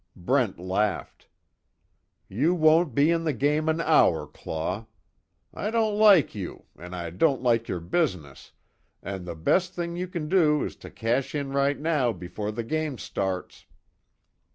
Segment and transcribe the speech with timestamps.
[0.15, 1.27] Brent laughed:
[2.27, 4.87] "You won't be in the game an hour, Claw.
[5.53, 8.51] I don't like you, and I don't like your business,
[9.03, 12.63] and the best thing you can do is to cash in right now before the
[12.63, 13.67] game starts."